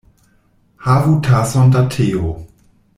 [0.87, 2.37] Havu tason da teo.